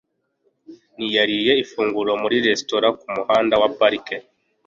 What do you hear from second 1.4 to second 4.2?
ifunguro muri resitora kumuhanda wa Park.